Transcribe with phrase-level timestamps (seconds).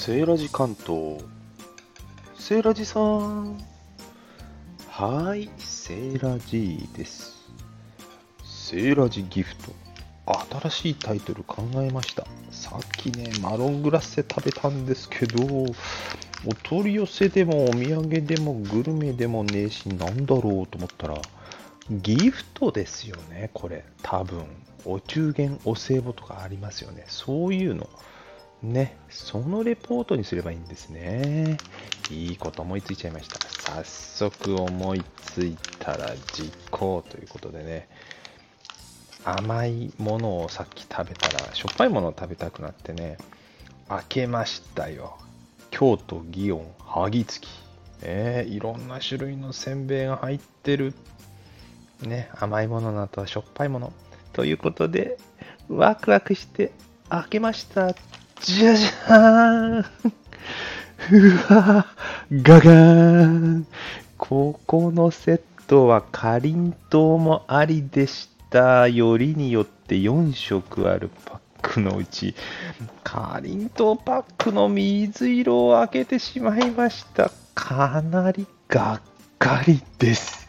[0.00, 1.22] セーラジ関東。
[2.34, 3.60] セーラジさん。
[4.88, 7.36] はい、セーラジです。
[8.42, 9.74] セーラジギフト。
[10.58, 12.26] 新しいタイトル考えました。
[12.50, 15.74] さっきね、マロングラッセ食べたんですけど、お
[16.62, 21.20] 取り寄せでもお土産でもグルメでもねえし、なんだろうと思ったら、
[21.90, 23.84] ギフトですよね、これ。
[24.02, 24.46] 多分。
[24.86, 27.04] お中元、お歳暮とかありますよね。
[27.06, 27.86] そういうの。
[28.62, 31.56] ね、そのレポートにすればいいんですね。
[32.10, 33.38] いいこと思いついちゃいました。
[33.72, 37.88] 早速思いついたら実行ということでね、
[39.24, 43.16] 甘いものをさっき食べたら、しょっぱいものを食べたくなってね、
[43.88, 45.16] 開けましたよ。
[45.70, 47.48] 京都祇園萩月。
[48.02, 50.94] えー、いろんな種類のせんべいが入ってる。
[52.02, 53.92] ね、甘いものの後はしょっぱいもの。
[54.32, 55.18] ということで、
[55.68, 56.72] ワクワクして
[57.08, 57.94] 開けました。
[58.40, 59.84] じゃじゃーん
[61.12, 61.86] うわ
[62.32, 63.66] ガガーン
[64.16, 68.88] ここのセットはかりんとうもありでした。
[68.88, 72.34] よりによって4色あるパックのうち、
[73.04, 77.30] かりんとうパックの水色を開けてしまいました。
[77.54, 79.02] かなりがっ
[79.38, 80.48] かりです。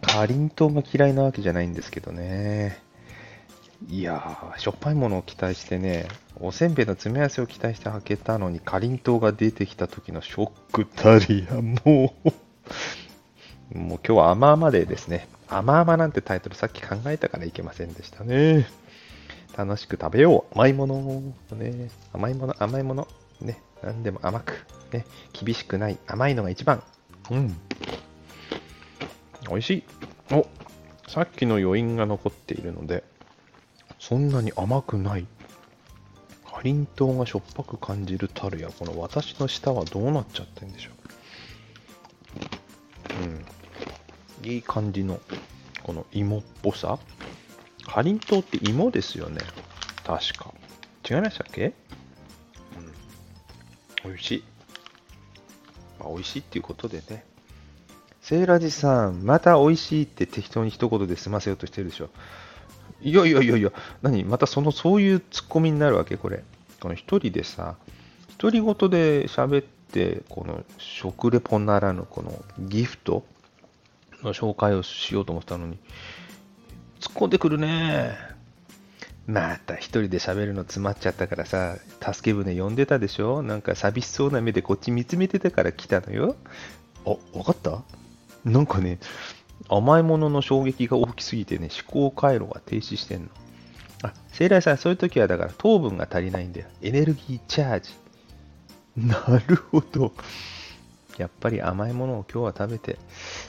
[0.00, 2.89] かりんとうが嫌いなわけじゃないんですけどね。
[3.88, 6.06] いやー、しょっぱいものを期待してね、
[6.38, 12.14] おせんべいの詰め合わせを期待して開けたのに、かりんとうが出てきた時のショックたりや、も
[13.72, 18.66] う もう今日は甘々でですね、甘々なんてタイトルさっき考えたからいけませんでしたね。
[19.56, 20.54] 楽しく食べよう。
[20.54, 21.22] 甘いもの。
[21.52, 23.08] ね、甘いもの、甘いもの。
[23.40, 24.66] ね、何でも甘く。
[24.92, 25.98] ね、厳しくない。
[26.06, 26.82] 甘いのが一番。
[27.30, 27.56] うん。
[29.48, 29.84] 美味しい。
[30.32, 30.46] お、
[31.08, 33.04] さっきの余韻が残っているので、
[34.00, 35.26] そんなに甘くない。
[36.50, 40.90] かりんとうがしょっぱく感じるたるや、この私の舌はどうなっちゃってんでしょ
[43.20, 44.44] う。
[44.44, 44.50] うん。
[44.50, 45.20] いい感じの、
[45.84, 46.98] この芋っぽさ。
[47.84, 49.40] かりんとうって芋ですよね。
[50.04, 50.52] 確か。
[51.08, 51.74] 違いましたっけ？
[54.04, 54.12] うん。
[54.12, 54.44] 美味しい。
[55.98, 57.24] まあ、美味しいっていうことでね。
[58.22, 62.10] セーラジさん、また美味しいって適当に一言で済ませようとしてるでしょ。
[63.02, 63.72] いやいやいやいや、
[64.02, 64.24] 何？
[64.24, 66.44] またその、そういうツッコミになるわけこれ。
[66.80, 67.76] この一人でさ、
[68.38, 73.24] 独り言で喋って、この食レポならぬこのギフト
[74.22, 75.78] の紹介をしようと思ったのに、
[77.00, 78.16] 突っ込んでくるね。
[79.26, 83.42] また一人で喋るの詰まっちゃったからさ、助け舟呼んでたでしょ？
[83.42, 86.36] なんか寂しそうな目でこっち見つめてたから来たのよ。
[87.06, 87.82] あ、わかった？
[88.44, 88.98] なんかね、
[89.70, 93.28] 甘いものの衝撃が大きすぎてね、思考回路が停止してんの。
[94.02, 96.66] あ、聖来さん、そういう時はだから糖分が足りないんだよ。
[96.82, 97.90] エネルギーチャージ。
[98.96, 100.12] なるほど。
[101.18, 102.98] やっぱり甘いものを今日は食べて、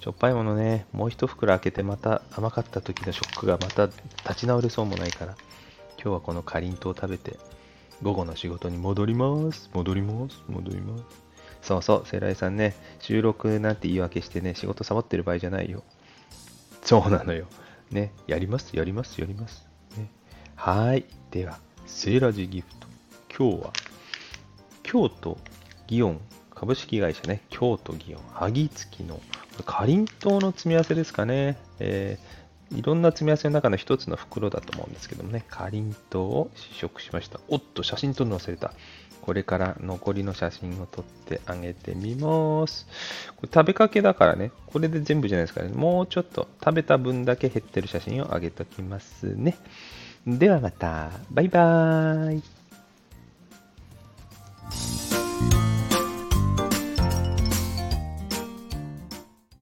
[0.00, 5.34] しょっぱいものね、もう一袋開けてまた甘かった時のショックがまた立ち直れそうもないから、
[5.96, 7.38] 今日はこのかりんとう食べて、
[8.02, 9.70] 午後の仕事に戻ります。
[9.72, 10.42] 戻ります。
[10.48, 11.04] 戻ります。
[11.62, 15.84] そうそう、セライさんね、収録なんて言い訳してね、仕事サボってる場合じゃないよ。
[16.84, 17.46] そうなのよ。
[17.90, 19.66] ね、やります、やります、やります。
[19.96, 20.08] ね、
[20.56, 21.04] はい。
[21.30, 22.86] では、セーラジギフト。
[23.50, 23.72] 今日は、
[24.82, 25.38] 京都
[25.86, 26.20] 祇園
[26.54, 29.20] 株式会社ね、京都祇園萩月の、
[29.64, 31.56] かりんとうの詰め合わせですかね。
[31.78, 32.41] えー、
[32.74, 37.40] いろんな積み合わせの中の一つの袋だと思うんですけどもね、かりんとうを試食しました。
[37.48, 38.72] おっと、写真撮るの忘れた。
[39.20, 42.86] これから残りの写真を撮ってあげてみます。
[43.36, 49.56] これ食べかけだからね、これで全部じゃないですからね、もうちょっと食べた分だけ減ってる写真をあげときますね。
[50.26, 52.61] ではまた、バイバーイ。